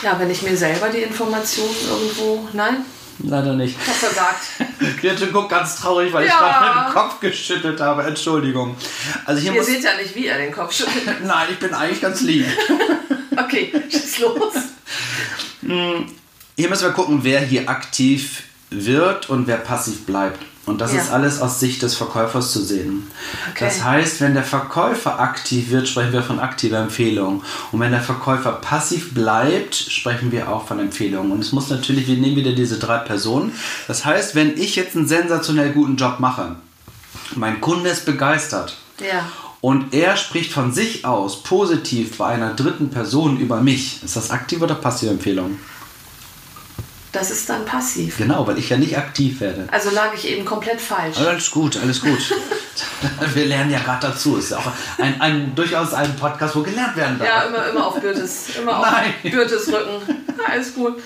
ja, 0.03 0.19
wenn 0.19 0.29
ich 0.29 0.41
mir 0.41 0.57
selber 0.57 0.89
die 0.89 1.01
Informationen 1.01 1.75
irgendwo, 1.89 2.47
nein, 2.53 2.85
Leider 3.23 3.53
nicht. 3.53 3.77
ich 3.79 3.87
habe 3.87 3.97
versagt. 3.97 4.41
Birte 5.01 5.27
guckt 5.27 5.49
ganz 5.49 5.75
traurig, 5.75 6.11
weil 6.13 6.25
ich 6.25 6.31
Ja. 6.31 6.39
gerade 6.39 6.79
mit 6.79 6.87
dem 6.87 6.93
Kopf 6.93 7.19
geschüttelt 7.19 7.79
habe. 7.79 8.03
Entschuldigung. 8.03 8.75
Also 9.25 9.41
hier 9.41 9.51
Ihr 9.53 9.59
muss. 9.59 9.67
seht 9.67 9.83
ja 9.83 9.95
nicht, 9.95 10.15
wie 10.15 10.27
er 10.27 10.37
den 10.37 10.51
Kopf 10.51 10.73
schüttelt. 10.73 11.05
Nein, 11.23 11.47
ich 11.51 11.59
bin 11.59 11.73
eigentlich 11.73 12.01
ganz 12.01 12.21
lieb. 12.21 12.45
Okay, 13.37 13.71
schieß 13.89 14.19
los. 14.19 14.53
Hier 15.61 16.69
müssen 16.69 16.83
wir 16.83 16.91
gucken, 16.91 17.19
wer 17.23 17.39
hier 17.39 17.69
aktiv 17.69 18.43
wird 18.69 19.29
und 19.29 19.47
wer 19.47 19.55
passiv 19.57 20.05
bleibt. 20.05 20.39
Und 20.71 20.79
das 20.81 20.93
Ja. 20.93 21.01
ist 21.01 21.11
alles 21.11 21.41
aus 21.41 21.59
Sicht 21.59 21.81
des 21.83 21.95
Verkäufers 21.95 22.51
zu 22.51 22.61
sehen. 22.63 23.07
Okay. 23.51 23.65
Das 23.65 23.83
heißt, 23.83 24.21
wenn 24.21 24.33
der 24.33 24.43
Verkäufer 24.43 25.19
aktiv 25.19 25.69
wird, 25.69 25.87
sprechen 25.87 26.13
wir 26.13 26.23
von 26.23 26.39
aktiver 26.39 26.79
Empfehlung. 26.79 27.43
Und 27.71 27.79
wenn 27.81 27.91
der 27.91 28.01
Verkäufer 28.01 28.53
passiv 28.53 29.13
bleibt, 29.13 29.75
sprechen 29.75 30.31
wir 30.31 30.49
auch 30.49 30.67
von 30.67 30.79
Empfehlungen. 30.79 31.31
Und 31.31 31.41
es 31.41 31.51
muss 31.51 31.69
natürlich, 31.69 32.07
wir 32.07 32.17
nehmen 32.17 32.35
wieder 32.37 32.53
diese 32.53 32.79
drei 32.79 32.97
Personen. 32.99 33.53
Das 33.87 34.05
heißt, 34.05 34.33
wenn 34.33 34.57
ich 34.57 34.75
jetzt 34.75 34.95
einen 34.95 35.07
sensationell 35.07 35.71
guten 35.71 35.97
Job 35.97 36.19
mache, 36.19 36.55
mein 37.35 37.61
Kunde 37.61 37.89
ist 37.89 38.05
begeistert, 38.05 38.77
Ja. 38.99 39.25
und 39.61 39.93
er 39.93 40.17
spricht 40.17 40.51
von 40.53 40.73
sich 40.73 41.05
aus 41.05 41.43
positiv 41.43 42.17
bei 42.17 42.27
einer 42.27 42.53
dritten 42.53 42.89
Person 42.89 43.37
über 43.39 43.61
mich. 43.61 44.01
Ist 44.03 44.15
das 44.15 44.31
aktive 44.31 44.63
oder 44.65 44.75
passive 44.75 45.11
Empfehlung? 45.11 45.57
Das 47.11 47.29
ist 47.29 47.49
dann 47.49 47.65
passiv. 47.65 48.17
Genau, 48.17 48.47
weil 48.47 48.57
ich 48.57 48.69
ja 48.69 48.77
nicht 48.77 48.97
aktiv 48.97 49.41
werde. 49.41 49.67
Also 49.71 49.89
lag 49.89 50.13
ich 50.15 50.29
eben 50.29 50.45
komplett 50.45 50.79
falsch. 50.79 51.17
Alles 51.17 51.51
gut, 51.51 51.77
alles 51.81 51.99
gut. 52.01 52.19
Wir 53.33 53.45
lernen 53.45 53.69
ja 53.71 53.79
gerade 53.79 54.07
dazu. 54.07 54.37
Ist 54.37 54.51
ja 54.51 54.57
auch 54.57 54.71
ein, 54.97 55.19
ein, 55.19 55.55
durchaus 55.55 55.93
ein 55.93 56.15
Podcast, 56.15 56.55
wo 56.55 56.61
gelernt 56.61 56.95
werden 56.95 57.19
darf. 57.19 57.27
Ja, 57.27 57.41
immer, 57.43 57.67
immer 57.67 57.87
auf 57.87 57.99
Birtes, 57.99 58.55
immer 58.61 58.79
auf 58.79 58.85
Nein. 58.91 59.13
Birtes 59.23 59.67
Rücken. 59.67 60.23
Ja, 60.37 60.45
alles 60.53 60.73
gut. 60.73 61.01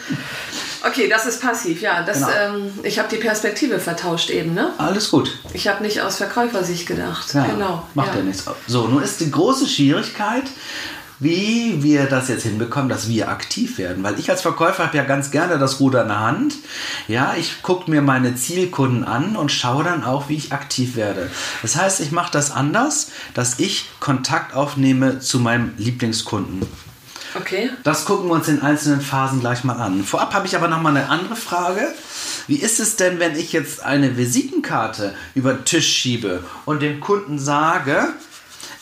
Okay, 0.86 1.10
das 1.10 1.26
ist 1.26 1.42
passiv, 1.42 1.82
ja. 1.82 2.04
Das, 2.04 2.20
Genau. 2.20 2.30
ähm, 2.58 2.72
ich 2.84 3.00
habe 3.00 3.10
die 3.10 3.18
Perspektive 3.18 3.80
vertauscht 3.80 4.30
eben, 4.30 4.54
ne? 4.54 4.74
Alles 4.78 5.10
gut. 5.10 5.40
Ich 5.54 5.68
habe 5.68 5.82
nicht 5.82 6.02
aus 6.02 6.18
Verkäufersicht 6.18 6.86
gedacht. 6.86 7.34
Ja, 7.34 7.46
genau. 7.46 7.88
Macht 7.96 8.14
ja. 8.14 8.22
nichts. 8.22 8.46
So, 8.68 8.88
nun 8.88 9.02
ist 9.02 9.20
die 9.20 9.32
große 9.32 9.68
Schwierigkeit, 9.68 10.44
wie 11.20 11.82
wir 11.82 12.06
das 12.06 12.28
jetzt 12.28 12.44
hinbekommen, 12.44 12.90
dass 12.90 13.08
wir 13.08 13.30
aktiv 13.30 13.78
werden. 13.78 14.04
Weil 14.04 14.20
ich 14.20 14.30
als 14.30 14.42
Verkäufer 14.42 14.86
habe 14.86 14.98
ja 14.98 15.04
ganz 15.04 15.32
gerne 15.32 15.58
das 15.58 15.80
Ruder 15.80 16.02
in 16.02 16.10
der 16.10 16.20
Hand. 16.20 16.56
Ja, 17.08 17.36
ich 17.38 17.62
gucke 17.62 17.90
mir 17.90 18.02
meine 18.02 18.36
Zielkunden 18.36 19.04
an 19.04 19.36
und 19.36 19.52
schaue 19.52 19.84
dann 19.84 20.04
auch, 20.04 20.30
wie 20.30 20.36
ich 20.36 20.52
aktiv 20.52 20.96
werde. 20.96 21.30
Das 21.62 21.76
heißt, 21.76 22.02
ich 22.02 22.12
mache 22.12 22.32
das 22.32 22.52
anders, 22.52 23.12
dass 23.34 23.60
ich 23.60 23.90
Kontakt 24.00 24.54
aufnehme 24.54 25.20
zu 25.20 25.40
meinem 25.40 25.74
Lieblingskunden. 25.78 26.66
Okay. 27.36 27.70
Das 27.84 28.06
gucken 28.06 28.30
wir 28.30 28.34
uns 28.34 28.48
in 28.48 28.62
einzelnen 28.62 29.02
Phasen 29.02 29.42
gleich 29.42 29.64
mal 29.66 29.74
an. 29.74 30.04
Vorab 30.04 30.34
habe 30.34 30.48
ich 30.48 30.56
aber 30.56 30.70
noch 30.70 30.82
mal 30.82 30.96
eine 30.96 31.10
andere 31.10 31.36
Frage. 31.36 31.94
Wie 32.48 32.56
ist 32.56 32.80
es 32.80 32.96
denn, 32.96 33.20
wenn 33.20 33.36
ich 33.36 33.52
jetzt 33.52 33.84
eine 33.84 34.18
Visitenkarte 34.18 35.14
über 35.34 35.54
den 35.54 35.66
Tisch 35.66 35.92
schiebe 35.92 36.44
und 36.66 36.82
dem 36.82 37.02
Kunden 37.02 37.38
sage, 37.38 38.14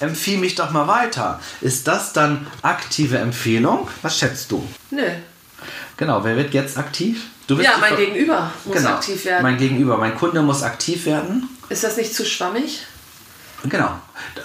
empfiehl 0.04 0.38
mich 0.38 0.56
doch 0.56 0.72
mal 0.72 0.88
weiter? 0.88 1.40
Ist 1.62 1.88
das 1.88 2.14
dann 2.14 2.48
aktive 2.62 3.18
Empfehlung? 3.18 3.88
Was 4.02 4.18
schätzt 4.18 4.52
du? 4.52 4.68
Nö. 4.92 5.04
Genau, 5.98 6.24
wer 6.24 6.36
wird 6.36 6.54
jetzt 6.54 6.78
aktiv? 6.78 7.28
Du 7.48 7.58
bist 7.58 7.70
ja, 7.70 7.78
mein 7.78 7.96
Gegenüber 7.96 8.52
muss 8.66 8.78
genau, 8.78 8.90
aktiv 8.92 9.26
werden. 9.26 9.44
Mein 9.44 9.58
Gegenüber, 9.58 9.98
mein 9.98 10.16
Kunde 10.16 10.42
muss 10.42 10.64
aktiv 10.64 11.06
werden. 11.06 11.50
Ist 11.70 11.84
das 11.84 11.98
nicht 11.98 12.14
zu 12.14 12.26
schwammig? 12.26 12.84
Genau. 13.64 14.00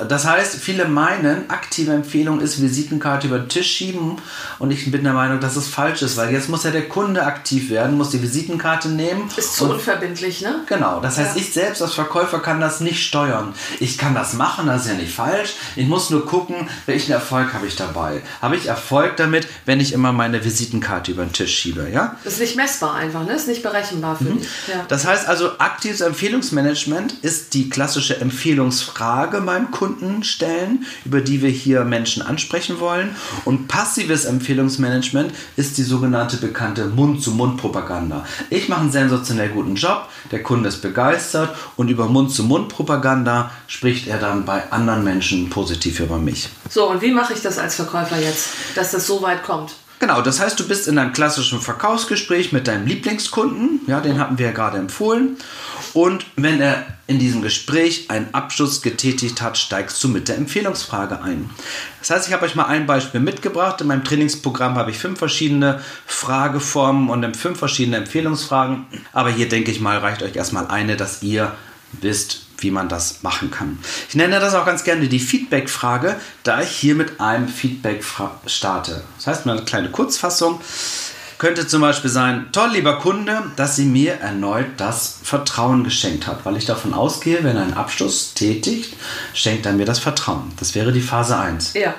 Das 0.08 0.24
heißt, 0.24 0.56
viele 0.56 0.86
meinen, 0.86 1.50
aktive 1.50 1.92
Empfehlung 1.92 2.40
ist 2.40 2.60
Visitenkarte 2.60 3.26
über 3.26 3.38
den 3.38 3.48
Tisch 3.48 3.70
schieben 3.70 4.16
und 4.58 4.70
ich 4.70 4.90
bin 4.90 5.04
der 5.04 5.12
Meinung, 5.12 5.40
dass 5.40 5.56
es 5.56 5.68
falsch 5.68 6.02
ist, 6.02 6.16
weil 6.16 6.32
jetzt 6.32 6.48
muss 6.48 6.64
ja 6.64 6.70
der 6.70 6.88
Kunde 6.88 7.24
aktiv 7.24 7.70
werden, 7.70 7.96
muss 7.96 8.10
die 8.10 8.22
Visitenkarte 8.22 8.88
nehmen. 8.88 9.28
Ist 9.36 9.56
zu 9.56 9.70
unverbindlich, 9.70 10.40
ne? 10.42 10.62
Genau. 10.66 11.00
Das 11.00 11.18
heißt, 11.18 11.36
ja. 11.36 11.42
ich 11.42 11.52
selbst 11.52 11.82
als 11.82 11.94
Verkäufer 11.94 12.38
kann 12.40 12.60
das 12.60 12.80
nicht 12.80 13.04
steuern. 13.04 13.54
Ich 13.80 13.98
kann 13.98 14.14
das 14.14 14.34
machen, 14.34 14.66
das 14.66 14.82
ist 14.82 14.90
ja 14.90 14.96
nicht 14.96 15.14
falsch. 15.14 15.54
Ich 15.76 15.86
muss 15.86 16.10
nur 16.10 16.24
gucken, 16.24 16.68
welchen 16.86 17.12
Erfolg 17.12 17.52
habe 17.52 17.66
ich 17.66 17.76
dabei. 17.76 18.22
Habe 18.40 18.56
ich 18.56 18.66
Erfolg 18.66 19.16
damit, 19.16 19.48
wenn 19.66 19.80
ich 19.80 19.92
immer 19.92 20.12
meine 20.12 20.44
Visitenkarte 20.44 21.12
über 21.12 21.24
den 21.24 21.32
Tisch 21.32 21.56
schiebe, 21.56 21.88
ja? 21.92 22.16
Das 22.24 22.34
ist 22.34 22.40
nicht 22.40 22.56
messbar 22.56 22.94
einfach, 22.94 23.22
ne? 23.22 23.32
Das 23.32 23.42
ist 23.42 23.48
nicht 23.48 23.62
berechenbar 23.62 24.16
für 24.16 24.24
mhm. 24.24 24.38
dich. 24.38 24.48
Ja. 24.68 24.84
Das 24.88 25.06
heißt 25.06 25.26
also, 25.28 25.58
aktives 25.58 26.00
Empfehlungsmanagement 26.00 27.12
ist 27.22 27.54
die 27.54 27.68
klassische 27.68 28.20
Empfehlungsfrage 28.20 29.40
beim 29.58 29.70
Kunden 29.70 30.22
stellen, 30.22 30.86
über 31.04 31.20
die 31.20 31.42
wir 31.42 31.50
hier 31.50 31.84
Menschen 31.84 32.22
ansprechen 32.22 32.80
wollen. 32.80 33.16
Und 33.44 33.68
passives 33.68 34.24
Empfehlungsmanagement 34.24 35.32
ist 35.56 35.78
die 35.78 35.82
sogenannte 35.82 36.36
bekannte 36.36 36.86
Mund-zu-Mund-Propaganda. 36.86 38.24
Ich 38.50 38.68
mache 38.68 38.82
einen 38.82 38.92
sensationell 38.92 39.48
guten 39.48 39.74
Job, 39.74 40.08
der 40.30 40.42
Kunde 40.42 40.68
ist 40.68 40.80
begeistert 40.80 41.56
und 41.76 41.88
über 41.88 42.06
Mund-zu-Mund-Propaganda 42.06 43.50
spricht 43.66 44.06
er 44.06 44.18
dann 44.18 44.44
bei 44.44 44.70
anderen 44.70 45.02
Menschen 45.04 45.50
positiv 45.50 46.00
über 46.00 46.18
mich. 46.18 46.48
So, 46.70 46.88
und 46.88 47.02
wie 47.02 47.10
mache 47.10 47.32
ich 47.32 47.42
das 47.42 47.58
als 47.58 47.74
Verkäufer 47.74 48.20
jetzt, 48.20 48.50
dass 48.76 48.92
das 48.92 49.06
so 49.06 49.22
weit 49.22 49.42
kommt? 49.42 49.74
Genau, 50.00 50.22
das 50.22 50.38
heißt, 50.38 50.58
du 50.60 50.68
bist 50.68 50.86
in 50.86 50.96
einem 50.96 51.12
klassischen 51.12 51.60
Verkaufsgespräch 51.60 52.52
mit 52.52 52.68
deinem 52.68 52.86
Lieblingskunden, 52.86 53.80
ja, 53.88 54.00
den 54.00 54.20
hatten 54.20 54.38
wir 54.38 54.46
ja 54.46 54.52
gerade 54.52 54.78
empfohlen. 54.78 55.36
Und 55.94 56.26
wenn 56.36 56.60
er 56.60 56.86
in 57.06 57.18
diesem 57.18 57.42
Gespräch 57.42 58.10
einen 58.10 58.32
Abschluss 58.34 58.82
getätigt 58.82 59.40
hat, 59.40 59.56
steigst 59.56 60.02
du 60.04 60.08
mit 60.08 60.28
der 60.28 60.36
Empfehlungsfrage 60.36 61.22
ein. 61.22 61.50
Das 62.00 62.10
heißt, 62.10 62.28
ich 62.28 62.34
habe 62.34 62.44
euch 62.44 62.54
mal 62.54 62.66
ein 62.66 62.86
Beispiel 62.86 63.20
mitgebracht. 63.20 63.80
In 63.80 63.86
meinem 63.86 64.04
Trainingsprogramm 64.04 64.76
habe 64.76 64.90
ich 64.90 64.98
fünf 64.98 65.18
verschiedene 65.18 65.80
Frageformen 66.06 67.08
und 67.08 67.36
fünf 67.36 67.58
verschiedene 67.58 67.96
Empfehlungsfragen. 67.96 68.86
Aber 69.12 69.30
hier 69.30 69.48
denke 69.48 69.70
ich 69.70 69.80
mal, 69.80 69.98
reicht 69.98 70.22
euch 70.22 70.36
erstmal 70.36 70.68
eine, 70.68 70.96
dass 70.96 71.22
ihr 71.22 71.52
wisst, 72.00 72.42
wie 72.58 72.70
man 72.70 72.88
das 72.88 73.22
machen 73.22 73.50
kann. 73.50 73.78
Ich 74.08 74.14
nenne 74.14 74.40
das 74.40 74.54
auch 74.54 74.66
ganz 74.66 74.84
gerne 74.84 75.08
die 75.08 75.20
Feedback-Frage, 75.20 76.16
da 76.42 76.60
ich 76.60 76.70
hier 76.70 76.94
mit 76.94 77.20
einem 77.20 77.48
Feedback 77.48 78.04
starte. 78.46 79.04
Das 79.16 79.26
heißt, 79.26 79.46
eine 79.46 79.62
kleine 79.62 79.90
Kurzfassung 79.90 80.60
könnte 81.38 81.66
zum 81.66 81.80
Beispiel 81.80 82.10
sein, 82.10 82.48
toll, 82.52 82.70
lieber 82.72 82.98
Kunde, 82.98 83.42
dass 83.56 83.76
Sie 83.76 83.84
mir 83.84 84.14
erneut 84.14 84.66
das 84.76 85.18
Vertrauen 85.22 85.84
geschenkt 85.84 86.26
hat, 86.26 86.44
weil 86.44 86.56
ich 86.56 86.66
davon 86.66 86.94
ausgehe, 86.94 87.42
wenn 87.44 87.56
er 87.56 87.62
einen 87.62 87.74
Abschluss 87.74 88.34
tätigt, 88.34 88.96
schenkt 89.34 89.64
er 89.64 89.72
mir 89.72 89.86
das 89.86 90.00
Vertrauen. 90.00 90.52
Das 90.58 90.74
wäre 90.74 90.92
die 90.92 91.00
Phase 91.00 91.38
1. 91.38 91.74
Ja. 91.74 91.94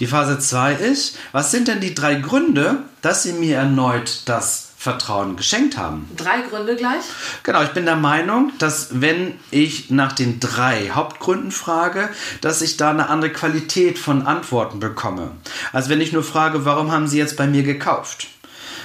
Die 0.00 0.06
Phase 0.06 0.38
2 0.38 0.74
ist, 0.74 1.16
was 1.32 1.50
sind 1.50 1.68
denn 1.68 1.80
die 1.80 1.94
drei 1.94 2.16
Gründe, 2.16 2.78
dass 3.00 3.22
Sie 3.22 3.32
mir 3.32 3.56
erneut 3.56 4.22
das 4.26 4.70
Vertrauen 4.80 5.36
geschenkt 5.36 5.76
haben. 5.76 6.08
Drei 6.16 6.40
Gründe 6.40 6.74
gleich? 6.74 7.04
Genau, 7.42 7.62
ich 7.62 7.68
bin 7.68 7.84
der 7.84 7.96
Meinung, 7.96 8.50
dass 8.58 9.02
wenn 9.02 9.38
ich 9.50 9.90
nach 9.90 10.12
den 10.12 10.40
drei 10.40 10.88
Hauptgründen 10.88 11.52
frage, 11.52 12.08
dass 12.40 12.62
ich 12.62 12.78
da 12.78 12.88
eine 12.88 13.10
andere 13.10 13.30
Qualität 13.30 13.98
von 13.98 14.26
Antworten 14.26 14.80
bekomme. 14.80 15.32
Also 15.74 15.90
wenn 15.90 16.00
ich 16.00 16.14
nur 16.14 16.22
frage, 16.22 16.64
warum 16.64 16.90
haben 16.92 17.08
Sie 17.08 17.18
jetzt 17.18 17.36
bei 17.36 17.46
mir 17.46 17.62
gekauft? 17.62 18.28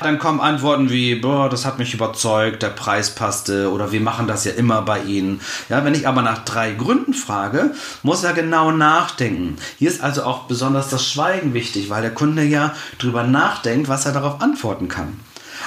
Dann 0.02 0.20
kommen 0.20 0.40
Antworten 0.40 0.90
wie, 0.90 1.16
boah, 1.16 1.50
das 1.50 1.66
hat 1.66 1.80
mich 1.80 1.94
überzeugt, 1.94 2.64
der 2.64 2.70
Preis 2.70 3.16
passte 3.16 3.72
oder 3.72 3.92
wir 3.92 4.02
machen 4.02 4.28
das 4.28 4.46
ja 4.46 4.52
immer 4.52 4.82
bei 4.82 5.02
Ihnen. 5.02 5.42
Ja, 5.70 5.84
wenn 5.84 5.96
ich 5.96 6.08
aber 6.08 6.22
nach 6.22 6.46
drei 6.46 6.72
Gründen 6.72 7.14
frage, 7.14 7.72
muss 8.04 8.24
er 8.24 8.34
genau 8.34 8.72
nachdenken. 8.72 9.58
Hier 9.78 9.90
ist 9.90 10.02
also 10.02 10.24
auch 10.24 10.44
besonders 10.44 10.90
das 10.90 11.06
Schweigen 11.06 11.54
wichtig, 11.54 11.90
weil 11.90 12.02
der 12.02 12.14
Kunde 12.14 12.44
ja 12.44 12.74
drüber 13.00 13.24
nachdenkt, 13.24 13.90
was 13.90 14.06
er 14.06 14.12
darauf 14.12 14.42
antworten 14.42 14.88
kann. 14.88 15.20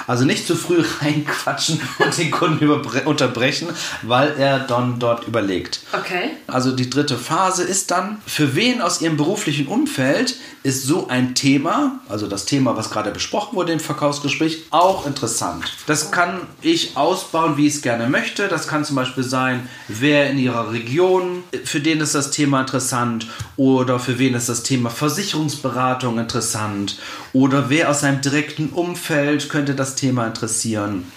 Also 0.09 0.25
nicht 0.25 0.47
zu 0.47 0.55
früh 0.55 0.83
reinquatschen 1.01 1.79
und 1.99 2.17
den 2.17 2.31
Kunden 2.31 2.67
unterbrechen, 3.05 3.67
weil 4.01 4.33
er 4.39 4.57
dann 4.57 4.97
dort 4.97 5.27
überlegt. 5.27 5.81
Okay. 5.93 6.31
Also 6.47 6.71
die 6.71 6.89
dritte 6.89 7.15
Phase 7.15 7.61
ist 7.61 7.91
dann, 7.91 8.17
für 8.25 8.55
wen 8.55 8.81
aus 8.81 9.01
ihrem 9.01 9.17
beruflichen 9.17 9.67
Umfeld 9.67 10.35
ist 10.63 10.83
so 10.83 11.09
ein 11.09 11.35
Thema, 11.35 11.99
also 12.09 12.25
das 12.25 12.45
Thema, 12.45 12.75
was 12.75 12.89
gerade 12.89 13.11
besprochen 13.11 13.55
wurde 13.55 13.71
im 13.71 13.79
Verkaufsgespräch, 13.79 14.63
auch 14.71 15.05
interessant. 15.05 15.65
Das 15.85 16.09
kann 16.09 16.41
ich 16.63 16.97
ausbauen, 16.97 17.55
wie 17.57 17.67
ich 17.67 17.75
es 17.75 17.81
gerne 17.83 18.09
möchte. 18.09 18.47
Das 18.47 18.67
kann 18.67 18.83
zum 18.83 18.95
Beispiel 18.95 19.23
sein, 19.23 19.69
wer 19.87 20.31
in 20.31 20.39
ihrer 20.39 20.71
Region, 20.71 21.43
für 21.63 21.81
den 21.81 22.01
ist 22.01 22.15
das 22.15 22.31
Thema 22.31 22.61
interessant 22.61 23.27
oder 23.57 23.99
für 23.99 24.17
wen 24.17 24.33
ist 24.33 24.49
das 24.49 24.63
Thema 24.63 24.89
Versicherungsberatung 24.89 26.17
interessant 26.17 26.97
oder 27.31 27.69
wer 27.69 27.89
aus 27.89 28.01
seinem 28.01 28.21
direkten 28.21 28.69
Umfeld 28.69 29.49
könnte 29.49 29.75
das 29.75 29.95
Thema 29.99 30.27
interessieren. 30.27 31.11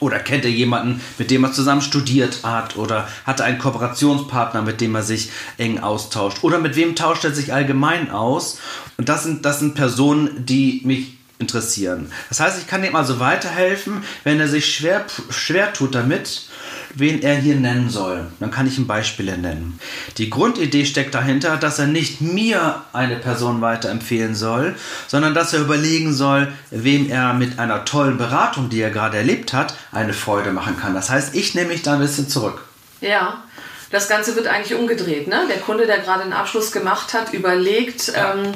Oder 0.00 0.18
kennt 0.18 0.44
er 0.44 0.50
jemanden, 0.50 1.00
mit 1.18 1.30
dem 1.30 1.44
er 1.44 1.52
zusammen 1.52 1.80
studiert 1.80 2.40
hat? 2.42 2.76
Oder 2.76 3.08
hat 3.24 3.40
er 3.40 3.46
einen 3.46 3.58
Kooperationspartner, 3.58 4.62
mit 4.62 4.80
dem 4.80 4.94
er 4.94 5.02
sich 5.02 5.30
eng 5.56 5.78
austauscht? 5.78 6.42
Oder 6.42 6.58
mit 6.58 6.76
wem 6.76 6.96
tauscht 6.96 7.24
er 7.24 7.32
sich 7.32 7.52
allgemein 7.52 8.10
aus? 8.10 8.58
Und 8.98 9.08
das 9.08 9.22
sind, 9.22 9.44
das 9.44 9.60
sind 9.60 9.74
Personen, 9.74 10.44
die 10.44 10.82
mich 10.84 11.16
interessieren. 11.38 12.10
Das 12.28 12.40
heißt, 12.40 12.58
ich 12.58 12.66
kann 12.66 12.84
ihm 12.84 12.96
also 12.96 13.18
weiterhelfen, 13.18 14.04
wenn 14.24 14.40
er 14.40 14.48
sich 14.48 14.74
schwer, 14.74 15.04
schwer 15.30 15.72
tut 15.72 15.94
damit, 15.94 16.48
wen 16.94 17.22
er 17.22 17.36
hier 17.36 17.56
nennen 17.56 17.90
soll. 17.90 18.26
Dann 18.40 18.50
kann 18.50 18.66
ich 18.66 18.78
ihm 18.78 18.86
Beispiele 18.86 19.36
nennen. 19.38 19.78
Die 20.18 20.30
Grundidee 20.30 20.84
steckt 20.84 21.14
dahinter, 21.14 21.56
dass 21.56 21.78
er 21.78 21.86
nicht 21.86 22.20
mir 22.20 22.82
eine 22.92 23.16
Person 23.16 23.60
weiterempfehlen 23.60 24.34
soll, 24.34 24.74
sondern 25.06 25.34
dass 25.34 25.52
er 25.52 25.60
überlegen 25.60 26.12
soll, 26.12 26.52
wem 26.70 27.10
er 27.10 27.34
mit 27.34 27.58
einer 27.58 27.84
tollen 27.84 28.18
Beratung, 28.18 28.68
die 28.70 28.80
er 28.80 28.90
gerade 28.90 29.16
erlebt 29.16 29.52
hat, 29.52 29.74
eine 29.92 30.12
Freude 30.12 30.52
machen 30.52 30.78
kann. 30.78 30.94
Das 30.94 31.10
heißt, 31.10 31.34
ich 31.34 31.54
nehme 31.54 31.68
mich 31.68 31.82
da 31.82 31.94
ein 31.94 32.00
bisschen 32.00 32.28
zurück. 32.28 32.62
Ja. 33.00 33.44
Das 33.90 34.08
Ganze 34.08 34.34
wird 34.34 34.48
eigentlich 34.48 34.76
umgedreht. 34.76 35.28
Ne? 35.28 35.46
Der 35.48 35.58
Kunde, 35.58 35.86
der 35.86 35.98
gerade 35.98 36.24
einen 36.24 36.32
Abschluss 36.32 36.72
gemacht 36.72 37.14
hat, 37.14 37.32
überlegt, 37.32 38.08
ja. 38.08 38.34
ähm, 38.34 38.52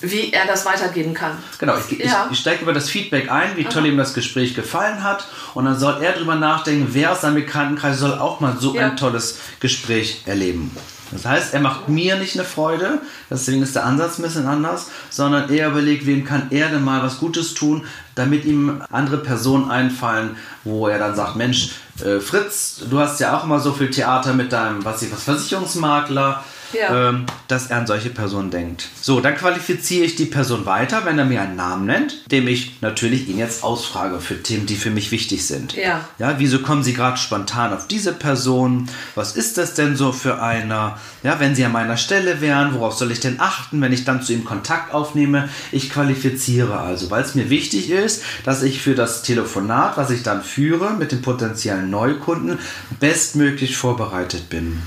wie 0.00 0.32
er 0.32 0.46
das 0.46 0.64
weitergeben 0.64 1.14
kann. 1.14 1.38
Genau, 1.58 1.74
ich, 1.76 1.98
ja. 1.98 2.26
ich, 2.26 2.32
ich 2.32 2.38
steige 2.38 2.62
über 2.62 2.72
das 2.72 2.88
Feedback 2.88 3.30
ein, 3.30 3.56
wie 3.56 3.64
toll 3.64 3.82
Aha. 3.82 3.88
ihm 3.88 3.96
das 3.96 4.14
Gespräch 4.14 4.54
gefallen 4.54 5.02
hat. 5.02 5.26
Und 5.54 5.64
dann 5.64 5.78
soll 5.78 6.02
er 6.02 6.12
darüber 6.12 6.34
nachdenken, 6.34 6.88
wer 6.92 7.12
aus 7.12 7.22
seinem 7.22 7.36
Bekanntenkreis 7.36 7.98
soll 7.98 8.12
auch 8.12 8.40
mal 8.40 8.56
so 8.58 8.74
ja. 8.74 8.86
ein 8.86 8.96
tolles 8.96 9.38
Gespräch 9.60 10.22
erleben. 10.26 10.70
Das 11.10 11.24
heißt, 11.24 11.54
er 11.54 11.60
macht 11.60 11.88
mir 11.88 12.16
nicht 12.16 12.34
eine 12.34 12.44
Freude, 12.44 13.00
deswegen 13.30 13.62
ist 13.62 13.74
der 13.74 13.86
Ansatz 13.86 14.18
ein 14.18 14.22
bisschen 14.22 14.46
anders, 14.46 14.88
sondern 15.08 15.50
er 15.50 15.68
überlegt, 15.70 16.06
wem 16.06 16.24
kann 16.24 16.48
er 16.50 16.68
denn 16.68 16.84
mal 16.84 17.02
was 17.02 17.18
Gutes 17.18 17.54
tun, 17.54 17.86
damit 18.14 18.44
ihm 18.44 18.82
andere 18.90 19.18
Personen 19.18 19.70
einfallen, 19.70 20.36
wo 20.64 20.86
er 20.86 20.98
dann 20.98 21.14
sagt, 21.16 21.36
Mensch, 21.36 21.70
äh, 22.04 22.20
Fritz, 22.20 22.82
du 22.90 22.98
hast 22.98 23.20
ja 23.20 23.38
auch 23.38 23.44
immer 23.44 23.58
so 23.58 23.72
viel 23.72 23.90
Theater 23.90 24.34
mit 24.34 24.52
deinem, 24.52 24.84
was 24.84 25.00
ich 25.02 25.10
was, 25.10 25.22
Versicherungsmakler, 25.22 26.44
ja. 26.72 27.08
ähm, 27.08 27.26
dass 27.48 27.68
er 27.68 27.78
an 27.78 27.86
solche 27.86 28.10
Personen 28.10 28.50
denkt. 28.50 28.88
So, 29.00 29.20
dann 29.20 29.36
qualifiziere 29.36 30.04
ich 30.04 30.16
die 30.16 30.26
Person 30.26 30.66
weiter, 30.66 31.04
wenn 31.04 31.18
er 31.18 31.24
mir 31.24 31.40
einen 31.40 31.56
Namen 31.56 31.86
nennt, 31.86 32.30
dem 32.30 32.48
ich 32.48 32.80
natürlich 32.80 33.28
ihn 33.28 33.38
jetzt 33.38 33.64
ausfrage 33.64 34.20
für 34.20 34.42
Themen, 34.42 34.66
die 34.66 34.76
für 34.76 34.90
mich 34.90 35.10
wichtig 35.10 35.46
sind. 35.46 35.74
Ja. 35.74 36.04
Ja, 36.18 36.34
wieso 36.38 36.60
kommen 36.60 36.82
Sie 36.82 36.92
gerade 36.92 37.16
spontan 37.16 37.72
auf 37.72 37.86
diese 37.86 38.12
Person? 38.12 38.88
Was 39.14 39.36
ist 39.36 39.58
das 39.58 39.74
denn 39.74 39.96
so 39.96 40.12
für 40.12 40.42
einer? 40.42 40.98
Ja, 41.22 41.40
wenn 41.40 41.54
Sie 41.54 41.64
an 41.64 41.72
meiner 41.72 41.96
Stelle 41.96 42.40
wären, 42.40 42.74
worauf 42.74 42.94
soll 42.94 43.10
ich 43.10 43.20
denn 43.20 43.40
achten, 43.40 43.80
wenn 43.80 43.92
ich 43.92 44.04
dann 44.04 44.22
zu 44.22 44.32
ihm 44.32 44.44
Kontakt 44.44 44.92
aufnehme? 44.92 45.48
Ich 45.72 45.90
qualifiziere 45.90 46.78
also, 46.78 47.10
weil 47.10 47.22
es 47.22 47.34
mir 47.34 47.50
wichtig 47.50 47.90
ist, 47.90 48.22
dass 48.44 48.62
ich 48.62 48.80
für 48.80 48.94
das 48.94 49.22
Telefonat, 49.22 49.96
was 49.96 50.10
ich 50.10 50.22
dann 50.22 50.42
führe 50.42 50.92
mit 50.92 51.12
den 51.12 51.22
potenziellen 51.22 51.90
Neukunden, 51.90 52.58
bestmöglich 53.00 53.76
vorbereitet 53.76 54.48
bin. 54.48 54.82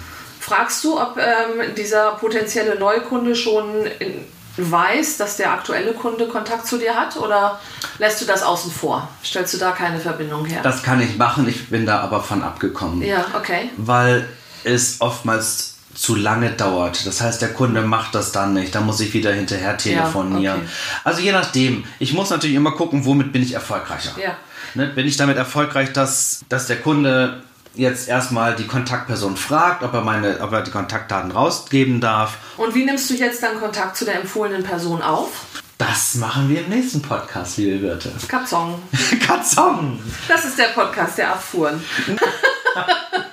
Fragst 0.51 0.83
du, 0.83 0.99
ob 0.99 1.17
ähm, 1.17 1.75
dieser 1.77 2.11
potenzielle 2.11 2.77
Neukunde 2.77 3.37
schon 3.37 3.85
in, 3.99 4.25
weiß, 4.57 5.15
dass 5.15 5.37
der 5.37 5.53
aktuelle 5.53 5.93
Kunde 5.93 6.27
Kontakt 6.27 6.67
zu 6.67 6.77
dir 6.77 6.93
hat 6.93 7.15
oder 7.15 7.57
lässt 7.99 8.19
du 8.19 8.25
das 8.25 8.43
außen 8.43 8.69
vor? 8.69 9.07
Stellst 9.23 9.53
du 9.53 9.57
da 9.59 9.71
keine 9.71 9.97
Verbindung 9.97 10.43
her? 10.43 10.59
Das 10.61 10.83
kann 10.83 10.99
ich 10.99 11.15
machen, 11.15 11.47
ich 11.47 11.69
bin 11.69 11.85
da 11.85 12.01
aber 12.01 12.21
von 12.21 12.43
abgekommen. 12.43 13.01
Ja, 13.01 13.27
okay. 13.33 13.69
Weil 13.77 14.27
es 14.65 14.99
oftmals 14.99 15.75
zu 15.95 16.15
lange 16.15 16.49
dauert. 16.49 17.07
Das 17.07 17.21
heißt, 17.21 17.41
der 17.41 17.53
Kunde 17.53 17.81
macht 17.81 18.13
das 18.13 18.33
dann 18.33 18.53
nicht. 18.53 18.75
Da 18.75 18.81
muss 18.81 18.99
ich 18.99 19.13
wieder 19.13 19.31
hinterher 19.31 19.77
telefonieren. 19.77 20.43
Ja, 20.43 20.55
okay. 20.55 20.65
Also 21.05 21.21
je 21.21 21.31
nachdem. 21.31 21.85
Ich 21.99 22.11
muss 22.11 22.29
natürlich 22.29 22.57
immer 22.57 22.73
gucken, 22.73 23.05
womit 23.05 23.31
bin 23.31 23.41
ich 23.41 23.53
erfolgreicher. 23.53 24.11
Ja. 24.21 24.35
Ne, 24.73 24.87
bin 24.87 25.07
ich 25.07 25.15
damit 25.15 25.37
erfolgreich, 25.37 25.93
dass, 25.93 26.43
dass 26.49 26.67
der 26.67 26.81
Kunde 26.81 27.41
jetzt 27.73 28.07
erstmal 28.07 28.55
die 28.55 28.67
Kontaktperson 28.67 29.37
fragt, 29.37 29.83
ob 29.83 29.93
er, 29.93 30.01
meine, 30.01 30.39
ob 30.41 30.51
er 30.51 30.61
die 30.61 30.71
Kontaktdaten 30.71 31.31
rausgeben 31.31 32.01
darf. 32.01 32.37
Und 32.57 32.75
wie 32.75 32.85
nimmst 32.85 33.09
du 33.09 33.13
jetzt 33.13 33.41
dann 33.43 33.59
Kontakt 33.59 33.95
zu 33.95 34.05
der 34.05 34.15
empfohlenen 34.15 34.63
Person 34.63 35.01
auf? 35.01 35.45
Das 35.77 36.15
machen 36.15 36.47
wir 36.49 36.61
im 36.61 36.69
nächsten 36.69 37.01
Podcast, 37.01 37.57
liebe 37.57 37.81
Wirte. 37.81 38.11
Katzong. 38.27 38.81
Katzong. 39.25 39.99
Das 40.27 40.45
ist 40.45 40.57
der 40.59 40.65
Podcast 40.65 41.17
der 41.17 41.31
Abfuhren. 41.31 41.83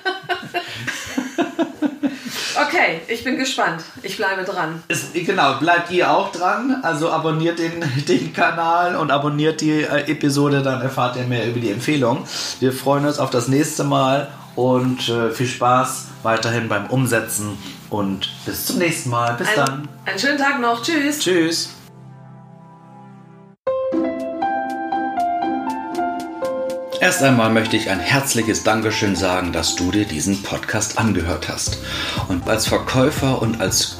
Okay, 2.61 3.01
ich 3.07 3.23
bin 3.23 3.37
gespannt. 3.37 3.83
Ich 4.03 4.17
bleibe 4.17 4.43
dran. 4.43 4.83
Es, 4.87 5.13
genau, 5.13 5.59
bleibt 5.59 5.91
ihr 5.91 6.11
auch 6.11 6.31
dran. 6.31 6.79
Also 6.83 7.11
abonniert 7.11 7.59
den, 7.59 7.83
den 8.07 8.33
Kanal 8.33 8.95
und 8.95 9.11
abonniert 9.11 9.61
die 9.61 9.81
äh, 9.81 10.11
Episode, 10.11 10.61
dann 10.61 10.81
erfahrt 10.81 11.15
ihr 11.15 11.23
mehr 11.23 11.47
über 11.47 11.59
die 11.59 11.71
Empfehlung. 11.71 12.25
Wir 12.59 12.73
freuen 12.73 13.05
uns 13.05 13.19
auf 13.19 13.29
das 13.29 13.47
nächste 13.47 13.83
Mal 13.83 14.29
und 14.55 15.07
äh, 15.09 15.31
viel 15.31 15.47
Spaß 15.47 16.07
weiterhin 16.23 16.67
beim 16.67 16.87
Umsetzen 16.87 17.57
und 17.89 18.29
bis 18.45 18.65
zum 18.65 18.79
nächsten 18.79 19.09
Mal. 19.09 19.33
Bis 19.35 19.47
ein, 19.49 19.55
dann. 19.55 19.89
Einen 20.05 20.19
schönen 20.19 20.37
Tag 20.37 20.59
noch. 20.59 20.81
Tschüss. 20.81 21.19
Tschüss. 21.19 21.78
Erst 27.09 27.23
einmal 27.23 27.49
möchte 27.49 27.75
ich 27.75 27.89
ein 27.89 27.99
herzliches 27.99 28.63
Dankeschön 28.63 29.15
sagen, 29.15 29.51
dass 29.51 29.75
du 29.75 29.89
dir 29.89 30.05
diesen 30.05 30.43
Podcast 30.43 30.99
angehört 30.99 31.49
hast. 31.49 31.79
Und 32.27 32.47
als 32.47 32.67
Verkäufer 32.67 33.41
und 33.41 33.59
als 33.61 33.97